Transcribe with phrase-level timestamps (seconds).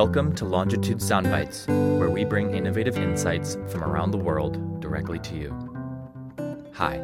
[0.00, 1.66] Welcome to Longitude Soundbites,
[1.98, 6.70] where we bring innovative insights from around the world directly to you.
[6.72, 7.02] Hi,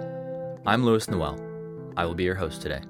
[0.65, 1.39] I'm Louis Noel.
[1.95, 2.81] I will be your host today.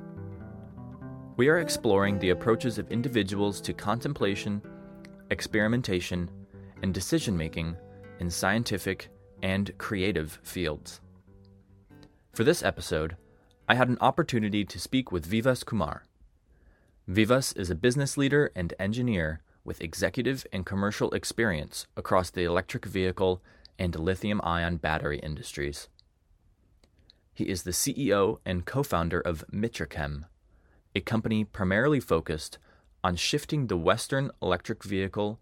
[1.37, 4.63] We are exploring the approaches of individuals to contemplation,
[5.33, 6.31] experimentation,
[6.85, 7.77] and decision making
[8.21, 9.09] in scientific
[9.43, 11.01] and creative fields.
[12.33, 13.17] For this episode,
[13.69, 16.05] I had an opportunity to speak with Vivas Kumar.
[17.09, 22.85] Vivas is a business leader and engineer with executive and commercial experience across the electric
[22.85, 23.43] vehicle
[23.79, 25.89] and lithium ion battery industries.
[27.35, 30.27] He is the CEO and co founder of Mitra Chem,
[30.95, 32.59] a company primarily focused
[33.05, 35.39] on shifting the Western electric vehicle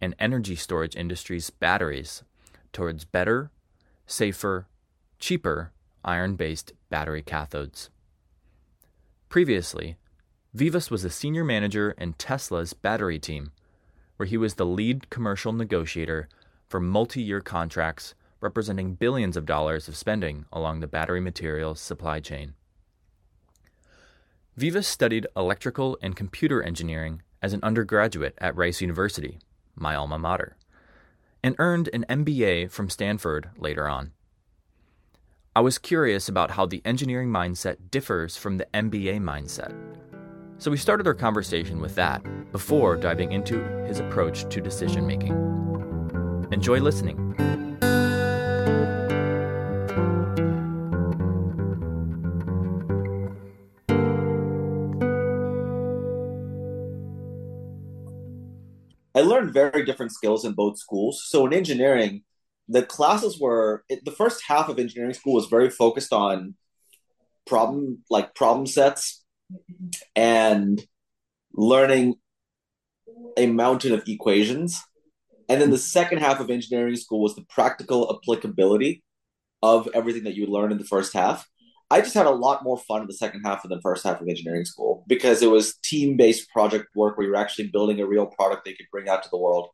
[0.00, 2.22] and energy storage industry's batteries
[2.72, 3.50] towards better,
[4.06, 4.66] safer,
[5.18, 5.72] cheaper
[6.04, 7.88] iron based battery cathodes.
[9.28, 9.96] Previously,
[10.54, 13.52] Vivas was a senior manager in Tesla's battery team,
[14.18, 16.28] where he was the lead commercial negotiator
[16.66, 22.20] for multi year contracts representing billions of dollars of spending along the battery materials supply
[22.20, 22.54] chain.
[24.56, 29.38] Vivas studied electrical and computer engineering as an undergraduate at Rice University,
[29.76, 30.56] my alma mater,
[31.42, 34.12] and earned an MBA from Stanford later on.
[35.54, 39.72] I was curious about how the engineering mindset differs from the MBA mindset.
[40.60, 42.20] So we started our conversation with that
[42.50, 45.30] before diving into his approach to decision making.
[46.50, 47.16] Enjoy listening.
[59.14, 61.24] I learned very different skills in both schools.
[61.28, 62.24] So in engineering,
[62.68, 66.56] the classes were the first half of engineering school was very focused on
[67.46, 69.24] problem like problem sets
[70.14, 70.82] and
[71.52, 72.16] learning
[73.36, 74.82] a mountain of equations.
[75.48, 79.02] And then the second half of engineering school was the practical applicability
[79.62, 81.48] of everything that you learned in the first half.
[81.90, 84.20] I just had a lot more fun in the second half of the first half
[84.20, 88.06] of engineering school because it was team based project work where you're actually building a
[88.06, 89.68] real product you could bring out to the world.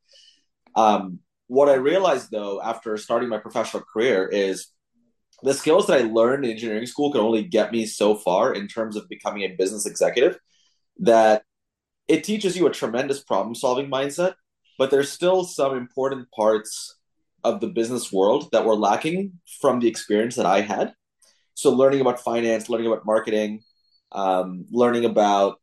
[0.77, 4.69] Um, what I realized though, after starting my professional career, is
[5.43, 8.69] the skills that I learned in engineering school could only get me so far in
[8.69, 10.39] terms of becoming a business executive
[11.01, 11.43] that
[12.09, 14.35] it teaches you a tremendous problem solving mindset,
[14.79, 16.97] but there's still some important parts
[17.43, 20.95] of the business world that were lacking from the experience that I had
[21.55, 23.63] so learning about finance, learning about marketing,
[24.13, 25.61] um, learning about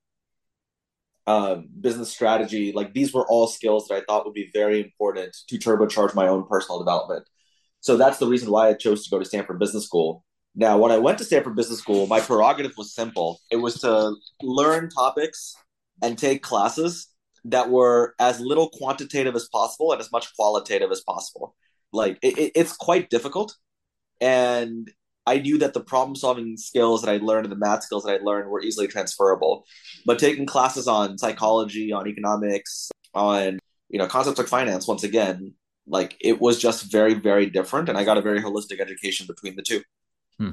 [1.27, 5.35] um, business strategy, like these were all skills that I thought would be very important
[5.47, 7.27] to turbocharge my own personal development.
[7.81, 10.23] So that's the reason why I chose to go to Stanford Business School.
[10.55, 13.39] Now, when I went to Stanford Business School, my prerogative was simple.
[13.51, 15.55] It was to learn topics
[16.01, 17.07] and take classes
[17.45, 21.55] that were as little quantitative as possible and as much qualitative as possible.
[21.91, 23.55] Like it, it, it's quite difficult,
[24.19, 24.89] and
[25.25, 28.19] I knew that the problem solving skills that I learned and the math skills that
[28.19, 29.65] I learned were easily transferable.
[30.05, 33.59] But taking classes on psychology, on economics, on
[33.89, 35.53] you know concepts like finance, once again,
[35.87, 39.55] like it was just very, very different, and I got a very holistic education between
[39.55, 39.81] the two.
[40.37, 40.49] Hmm.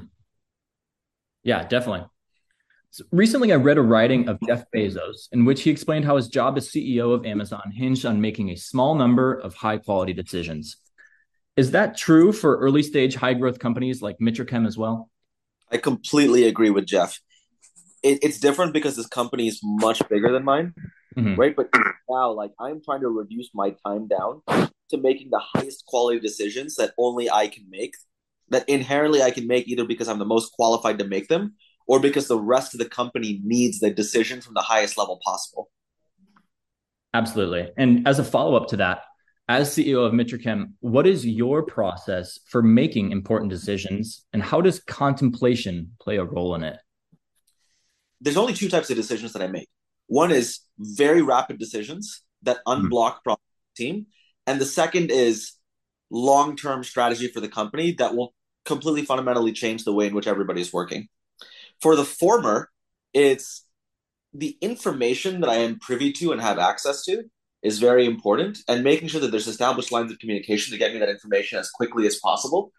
[1.43, 2.05] Yeah, definitely.
[2.91, 6.27] So recently, I read a writing of Jeff Bezos in which he explained how his
[6.27, 10.77] job as CEO of Amazon hinged on making a small number of high quality decisions.
[11.55, 15.09] Is that true for early stage high growth companies like Mitra Chem as well?
[15.71, 17.19] I completely agree with Jeff.
[18.01, 20.73] It, it's different because this company is much bigger than mine,
[21.15, 21.35] mm-hmm.
[21.35, 21.55] right?
[21.55, 21.69] But
[22.09, 24.41] now, like, I'm trying to reduce my time down
[24.89, 27.95] to making the highest quality decisions that only I can make,
[28.49, 31.55] that inherently I can make either because I'm the most qualified to make them
[31.87, 35.71] or because the rest of the company needs the decision from the highest level possible.
[37.13, 37.71] Absolutely.
[37.77, 39.01] And as a follow up to that,
[39.47, 44.61] as CEO of Mitra Chem, what is your process for making important decisions and how
[44.61, 46.77] does contemplation play a role in it?
[48.21, 49.67] There's only two types of decisions that I make.
[50.05, 52.73] One is very rapid decisions that hmm.
[52.73, 53.23] unblock mm-hmm.
[53.23, 53.41] problem
[53.75, 54.05] team,
[54.49, 55.53] and the second is
[56.09, 58.33] long-term strategy for the company that will
[58.65, 61.07] completely fundamentally change the way in which everybody's working.
[61.81, 62.71] For the former,
[63.13, 63.63] it's
[64.33, 67.25] the information that I am privy to and have access to
[67.61, 70.99] is very important and making sure that there's established lines of communication to get me
[70.99, 72.71] that information as quickly as possible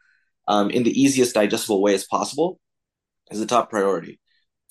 [0.49, 2.59] um, in the easiest digestible way as possible
[3.31, 4.19] is the top priority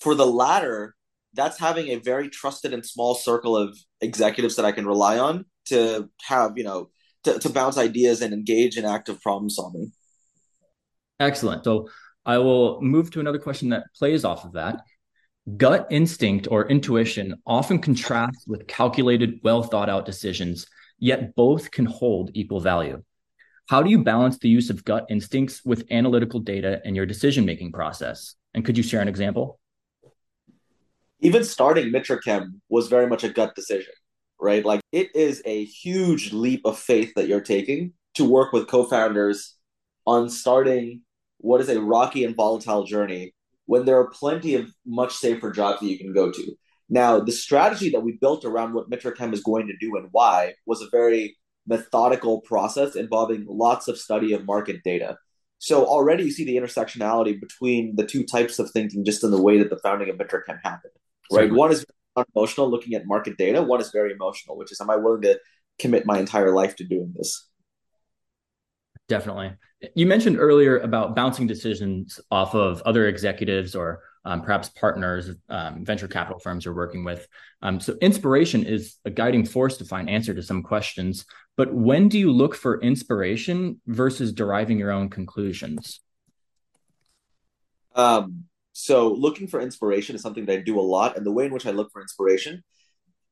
[0.00, 0.94] for the latter
[1.32, 5.44] that's having a very trusted and small circle of executives that i can rely on
[5.70, 6.90] to have you know
[7.24, 9.90] to, to bounce ideas and engage in active problem solving
[11.18, 11.88] excellent so
[12.26, 14.82] i will move to another question that plays off of that
[15.56, 20.66] Gut instinct or intuition often contrasts with calculated, well thought out decisions,
[20.98, 23.02] yet both can hold equal value.
[23.68, 27.46] How do you balance the use of gut instincts with analytical data in your decision
[27.46, 28.34] making process?
[28.52, 29.58] And could you share an example?
[31.20, 33.92] Even starting Mitra Chem was very much a gut decision,
[34.40, 34.64] right?
[34.64, 38.84] Like it is a huge leap of faith that you're taking to work with co
[38.84, 39.56] founders
[40.06, 41.02] on starting
[41.38, 43.34] what is a rocky and volatile journey
[43.66, 46.52] when there are plenty of much safer jobs that you can go to.
[46.88, 50.08] Now, the strategy that we built around what Mitra Chem is going to do and
[50.10, 55.16] why was a very methodical process involving lots of study of market data.
[55.58, 59.40] So already you see the intersectionality between the two types of thinking just in the
[59.40, 60.92] way that the founding of Mitra Chem happened.
[61.30, 61.52] Right.
[61.52, 61.86] One is
[62.34, 63.62] emotional, looking at market data.
[63.62, 65.38] One is very emotional, which is am I willing to
[65.78, 67.48] commit my entire life to doing this?
[69.08, 69.52] Definitely.
[69.94, 75.84] You mentioned earlier about bouncing decisions off of other executives or um, perhaps partners, um,
[75.84, 77.26] venture capital firms you're working with.
[77.62, 81.24] Um, so, inspiration is a guiding force to find answer to some questions.
[81.56, 86.00] But when do you look for inspiration versus deriving your own conclusions?
[87.94, 88.44] Um,
[88.82, 91.52] so, looking for inspiration is something that I do a lot, and the way in
[91.52, 92.64] which I look for inspiration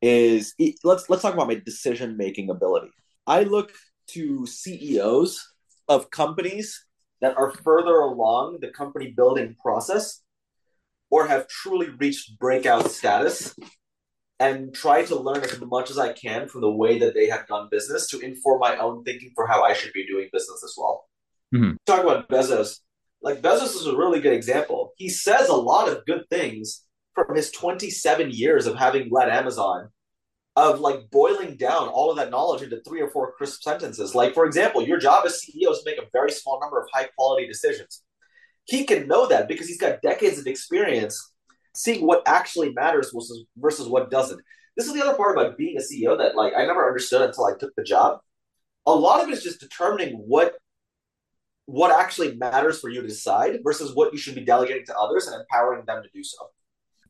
[0.02, 0.54] is
[0.84, 2.90] let's let's talk about my decision making ability.
[3.26, 3.72] I look
[4.08, 5.42] to CEOs
[5.88, 6.84] of companies
[7.22, 10.20] that are further along the company building process
[11.10, 13.56] or have truly reached breakout status
[14.38, 17.46] and try to learn as much as I can from the way that they have
[17.46, 20.74] done business to inform my own thinking for how I should be doing business as
[20.76, 21.06] well.
[21.54, 21.76] Mm-hmm.
[21.86, 22.80] Talk about Bezos.
[23.22, 24.92] Like Bezos is a really good example.
[24.96, 26.84] He says a lot of good things
[27.14, 29.88] from his 27 years of having led Amazon
[30.56, 34.14] of like boiling down all of that knowledge into three or four crisp sentences.
[34.14, 36.88] Like, for example, your job as CEO is to make a very small number of
[36.92, 38.02] high quality decisions.
[38.64, 41.32] He can know that because he's got decades of experience
[41.76, 44.40] seeing what actually matters versus, versus what doesn't.
[44.76, 47.46] This is the other part about being a CEO that like I never understood until
[47.46, 48.18] I took the job.
[48.86, 50.56] A lot of it is just determining what
[51.68, 55.26] what actually matters for you to decide versus what you should be delegating to others
[55.26, 56.38] and empowering them to do so.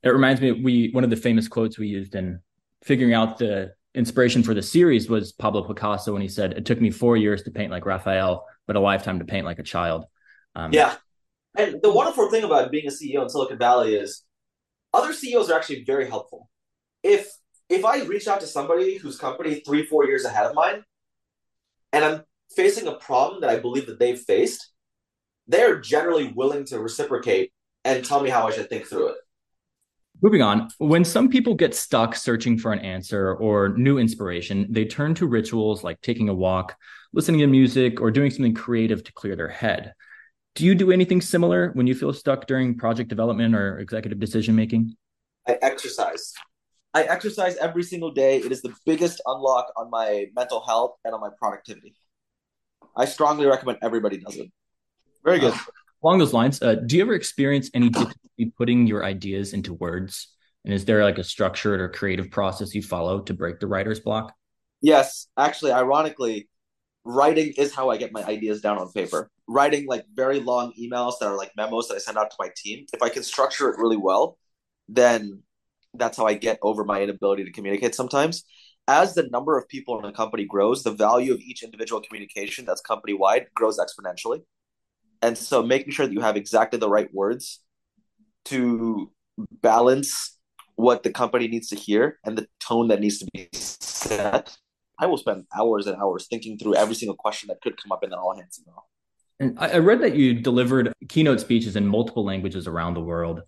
[0.03, 2.41] It reminds me we one of the famous quotes we used in
[2.83, 6.81] figuring out the inspiration for the series was Pablo Picasso when he said, "It took
[6.81, 10.07] me four years to paint like Raphael, but a lifetime to paint like a child."
[10.57, 10.97] Um, yeah,
[11.57, 14.25] and the wonderful thing about being a CEO in Silicon Valley is
[14.93, 16.51] other CEOs are actually very helpful.
[17.05, 17.31] If
[17.69, 20.83] if I reach out to somebody whose company three four years ahead of mine,
[21.93, 22.23] and I'm
[22.55, 24.71] facing a problem that I believe that they've faced,
[25.47, 27.53] they're generally willing to reciprocate
[27.85, 29.17] and tell me how I should think through it.
[30.21, 34.85] Moving on, when some people get stuck searching for an answer or new inspiration, they
[34.85, 36.75] turn to rituals like taking a walk,
[37.13, 39.95] listening to music, or doing something creative to clear their head.
[40.57, 44.57] Do you do anything similar when you feel stuck during project development or executive decision
[44.57, 44.97] making?
[45.47, 46.33] I exercise.
[46.95, 48.39] I exercise every single day.
[48.39, 51.95] It is the biggest unlock on my mental health and on my productivity.
[52.97, 54.49] I strongly recommend everybody does it.
[55.25, 55.55] Very good.
[55.55, 55.59] Uh,
[56.03, 60.29] along those lines, uh, do you ever experience any difficulty putting your ideas into words?
[60.65, 64.01] And is there like a structured or creative process you follow to break the writer's
[64.01, 64.35] block?
[64.81, 66.49] Yes, actually, ironically,
[67.05, 69.31] writing is how I get my ideas down on paper.
[69.49, 72.51] Writing like very long emails that are like memos that I send out to my
[72.57, 72.87] team.
[72.93, 74.37] If I can structure it really well,
[74.89, 75.43] then
[75.95, 78.45] that's how I get over my inability to communicate sometimes.
[78.89, 82.65] As the number of people in a company grows, the value of each individual communication
[82.65, 84.41] that's company wide grows exponentially.
[85.21, 87.61] And so making sure that you have exactly the right words
[88.47, 89.13] to
[89.61, 90.39] balance
[90.77, 94.57] what the company needs to hear and the tone that needs to be set.
[94.99, 98.03] I will spend hours and hours thinking through every single question that could come up
[98.03, 98.87] in that all hands email.
[99.41, 103.43] And I read that you delivered keynote speeches in multiple languages around the world.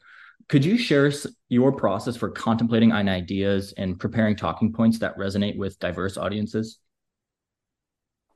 [0.50, 1.10] Could you share
[1.48, 6.78] your process for contemplating on ideas and preparing talking points that resonate with diverse audiences?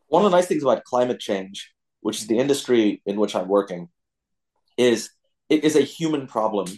[0.06, 3.48] One of the nice things about climate change which is the industry in which I'm
[3.48, 3.88] working,
[4.76, 5.08] is
[5.48, 6.68] it is a human problem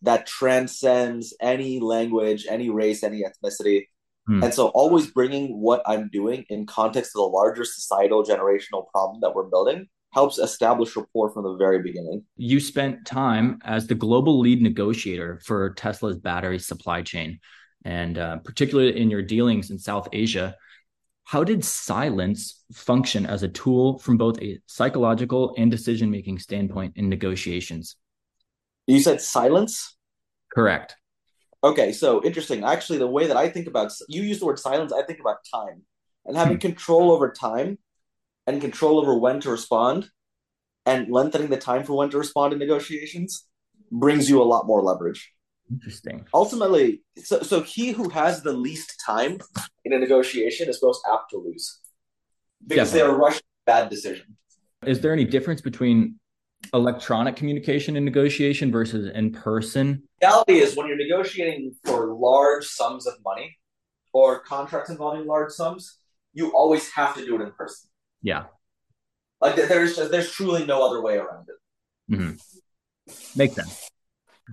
[0.00, 3.88] that transcends any language, any race, any ethnicity.
[4.26, 4.42] Hmm.
[4.42, 9.20] And so, always bringing what I'm doing in context of the larger societal generational problem
[9.20, 12.24] that we're building helps establish rapport from the very beginning.
[12.36, 17.38] You spent time as the global lead negotiator for Tesla's battery supply chain,
[17.84, 20.56] and uh, particularly in your dealings in South Asia
[21.30, 26.94] how did silence function as a tool from both a psychological and decision making standpoint
[26.96, 27.94] in negotiations?
[28.88, 29.96] You said silence?
[30.52, 30.96] Correct.
[31.62, 32.64] Okay, so interesting.
[32.64, 35.36] Actually, the way that I think about you use the word silence, I think about
[35.54, 35.82] time
[36.26, 36.62] and having hmm.
[36.62, 37.78] control over time
[38.54, 40.10] and control over when to respond
[40.86, 43.46] and lengthening the time for when to respond in negotiations
[43.90, 45.32] brings you a lot more leverage.
[45.70, 46.26] Interesting.
[46.34, 49.38] Ultimately, so so he who has the least time
[49.84, 51.78] in a negotiation is most apt to lose
[52.66, 52.98] because Definitely.
[52.98, 54.36] they are rushing a bad decision.
[54.84, 56.16] Is there any difference between
[56.74, 60.02] electronic communication and negotiation versus in person?
[60.20, 63.56] reality is when you're negotiating for large sums of money
[64.12, 65.98] or contracts involving large sums,
[66.32, 67.89] you always have to do it in person.
[68.22, 68.44] Yeah.
[69.40, 72.14] Like there's just, there's truly no other way around it.
[72.14, 73.38] Mm-hmm.
[73.38, 73.90] Makes sense.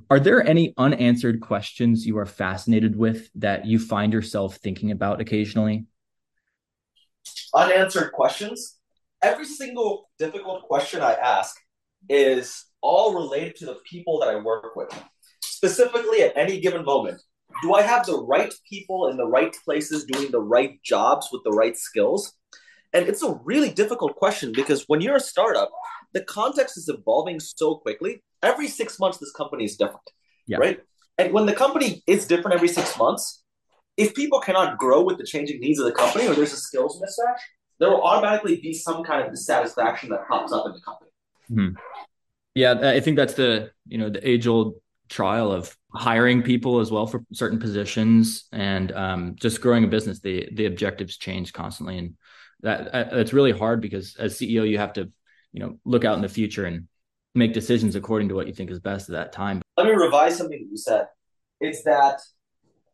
[0.09, 5.19] Are there any unanswered questions you are fascinated with that you find yourself thinking about
[5.19, 5.85] occasionally?
[7.53, 8.77] Unanswered questions.
[9.21, 11.55] Every single difficult question I ask
[12.09, 14.89] is all related to the people that I work with.
[15.41, 17.19] Specifically, at any given moment,
[17.63, 21.41] do I have the right people in the right places doing the right jobs with
[21.43, 22.33] the right skills?
[22.93, 25.69] And it's a really difficult question because when you're a startup,
[26.13, 28.23] the context is evolving so quickly.
[28.41, 30.09] Every six months, this company is different,
[30.47, 30.57] Yeah.
[30.57, 30.79] right?
[31.17, 33.43] And when the company is different every six months,
[33.97, 37.01] if people cannot grow with the changing needs of the company or there's a skills
[37.01, 37.39] mismatch,
[37.79, 41.75] there will automatically be some kind of dissatisfaction that pops up in the company.
[42.55, 44.75] Yeah, I think that's the you know the age old
[45.09, 50.19] trial of hiring people as well for certain positions and um, just growing a business.
[50.19, 52.15] The the objectives change constantly, and
[52.61, 55.11] that uh, it's really hard because as CEO you have to
[55.51, 56.87] you know look out in the future and
[57.35, 59.61] make decisions according to what you think is best at that time.
[59.75, 61.05] Let me revise something that you said.
[61.59, 62.19] It's that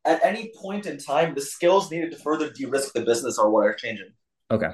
[0.05, 3.61] at any point in time, the skills needed to further de-risk the business are what
[3.61, 4.11] are changing.
[4.51, 4.71] Okay,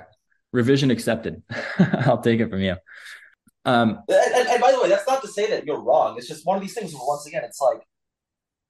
[0.52, 1.42] revision accepted.
[1.80, 2.76] I'll take it from you.
[3.66, 6.18] Um, And, and, and by the way, that's not to say that you're wrong.
[6.18, 7.82] It's just one of these things where once again, it's like,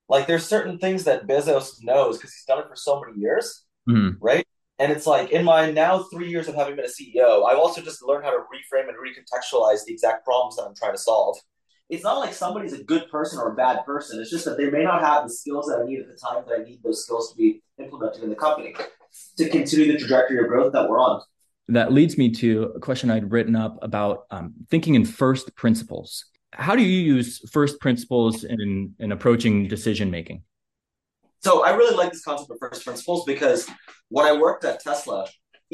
[0.10, 3.64] like there's certain things that Bezos knows because he's done it for so many years,
[3.88, 4.18] mhm.
[4.20, 4.46] right?
[4.80, 7.82] And it's like in my now three years of having been a CEO, I've also
[7.82, 11.38] just learned how to reframe and recontextualize the exact problems that I'm trying to solve.
[11.90, 14.22] It's not like somebody's a good person or a bad person.
[14.22, 16.44] It's just that they may not have the skills that I need at the time
[16.48, 18.74] that I need those skills to be implemented in the company
[19.38, 21.22] to continue the trajectory of growth that we're on.
[21.68, 26.26] that leads me to a question I'd written up about um, thinking in first principles.
[26.52, 30.44] How do you use first principles in in approaching decision making?
[31.42, 33.70] So I really like this concept of first principles because
[34.10, 35.26] when I worked at Tesla,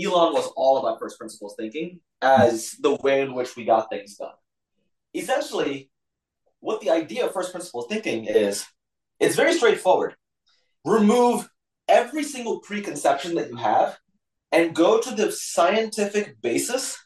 [0.01, 4.15] Elon was all about first principles thinking as the way in which we got things
[4.15, 4.33] done.
[5.13, 5.89] Essentially,
[6.59, 8.65] what the idea of first principles thinking is,
[9.19, 10.15] it's very straightforward.
[10.83, 11.47] Remove
[11.87, 13.97] every single preconception that you have
[14.51, 16.97] and go to the scientific basis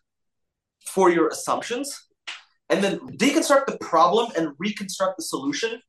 [0.88, 2.08] for your assumptions
[2.70, 5.82] and then deconstruct the problem and reconstruct the solution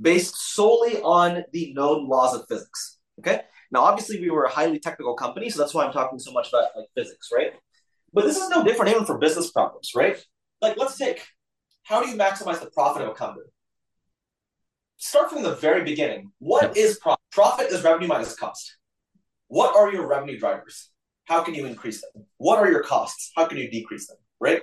[0.00, 2.98] based solely on the known laws of physics.
[3.18, 3.42] Okay.
[3.70, 6.48] Now, obviously, we were a highly technical company, so that's why I'm talking so much
[6.48, 7.52] about like physics, right?
[8.12, 10.16] But this is no different even for business problems, right?
[10.62, 11.26] Like, let's take
[11.88, 13.46] how do you maximize the profit of a company?
[14.98, 16.32] Start from the very beginning.
[16.38, 17.20] What is profit?
[17.32, 18.76] Profit is revenue minus cost.
[19.46, 20.90] What are your revenue drivers?
[21.24, 22.26] How can you increase them?
[22.36, 23.32] What are your costs?
[23.36, 24.18] How can you decrease them?
[24.38, 24.62] Right?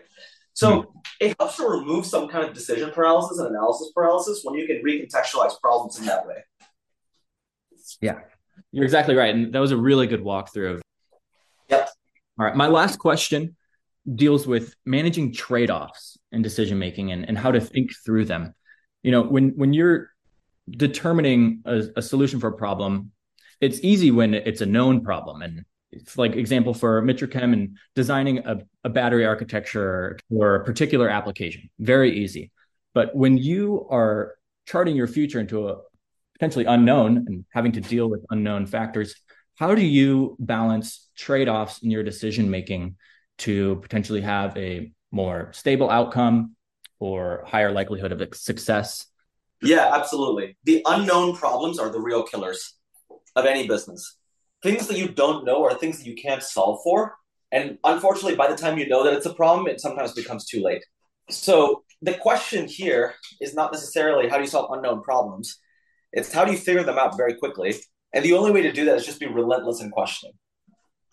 [0.53, 4.67] So it helps to remove some kind of decision paralysis and analysis paralysis when you
[4.67, 6.43] can recontextualize problems in that way.
[8.01, 8.19] Yeah,
[8.71, 10.81] you're exactly right, and that was a really good walkthrough.
[11.69, 11.89] Yep.
[12.39, 13.55] All right, my last question
[14.13, 18.53] deals with managing trade-offs in decision making and, and how to think through them.
[19.03, 20.09] You know, when when you're
[20.69, 23.11] determining a, a solution for a problem,
[23.61, 25.41] it's easy when it's a known problem.
[25.41, 30.63] And it's like example for Mitra Chem and designing a, a battery architecture for a
[30.63, 32.51] particular application, very easy.
[32.93, 34.35] But when you are
[34.65, 35.77] charting your future into a
[36.33, 39.15] potentially unknown and having to deal with unknown factors,
[39.55, 42.97] how do you balance trade-offs in your decision making
[43.39, 46.55] to potentially have a more stable outcome
[46.99, 49.07] or higher likelihood of success
[49.61, 50.57] Yeah, absolutely.
[50.63, 52.75] The unknown problems are the real killers
[53.35, 54.17] of any business.
[54.65, 57.13] Things that you don't know are things that you can't solve for.
[57.51, 60.63] And unfortunately, by the time you know that it's a problem, it sometimes becomes too
[60.63, 60.83] late.
[61.29, 65.59] So the question here is not necessarily how do you solve unknown problems,
[66.13, 67.75] it's how do you figure them out very quickly.
[68.11, 70.33] And the only way to do that is just be relentless in questioning.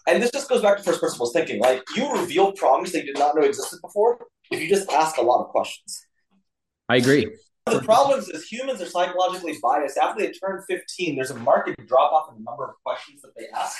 [0.08, 1.60] And this just goes back to first principles thinking.
[1.60, 4.18] Like you reveal problems that you did not know existed before
[4.50, 6.06] if you just ask a lot of questions.
[6.88, 7.26] i agree
[7.66, 9.96] the problems is humans are psychologically biased.
[9.96, 13.30] After they turn 15, there's a market drop off in the number of questions that
[13.36, 13.76] they ask,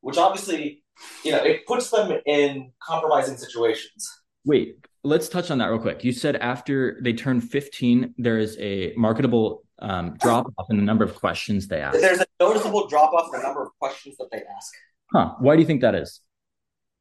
[0.00, 0.82] which obviously,
[1.24, 4.08] you know, it puts them in compromising situations.
[4.44, 8.56] wait let's touch on that real quick you said after they turn 15 there is
[8.60, 12.86] a marketable um, drop off in the number of questions they ask There's a noticeable
[12.88, 14.72] drop off in the number of questions that they ask.
[15.12, 16.20] huh why do you think that is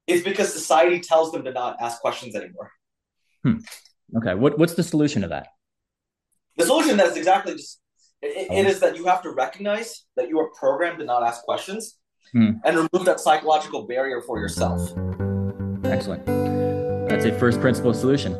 [0.07, 2.71] It's because society tells them to not ask questions anymore.
[3.43, 3.57] Hmm.
[4.17, 5.47] Okay what, what's the solution to that
[6.57, 7.79] The solution that is exactly just
[8.21, 11.43] It, it is that you have to recognize that you are programmed to not ask
[11.43, 11.97] questions
[12.31, 12.51] Hmm.
[12.63, 14.79] and remove that psychological barrier for yourself.
[15.83, 16.25] Excellent.
[17.09, 18.33] That's a first principle solution.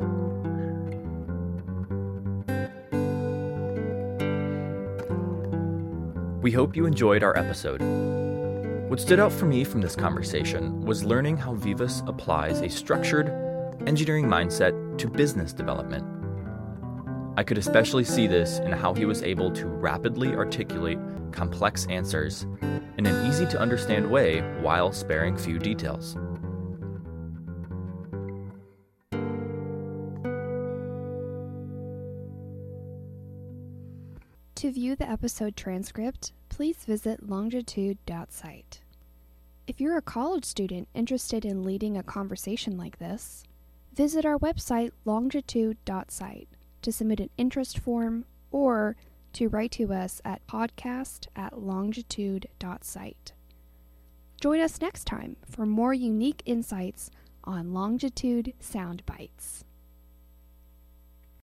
[6.42, 7.82] We hope you enjoyed our episode.
[8.90, 13.30] What stood out for me from this conversation was learning how Vivas applies a structured
[13.88, 16.06] engineering mindset to business development.
[17.36, 21.00] I could especially see this in how he was able to rapidly articulate
[21.32, 22.44] complex answers
[22.98, 26.16] in an easy to understand way while sparing few details.
[34.56, 38.82] To view the episode transcript, please visit longitude.site.
[39.66, 43.44] If you're a college student interested in leading a conversation like this,
[43.94, 46.48] visit our website longitude.site
[46.84, 48.96] to submit an interest form or
[49.34, 53.34] to write to us at podcast at longitude.site.
[54.40, 57.10] Join us next time for more unique insights
[57.44, 59.64] on Longitude Sound Bites.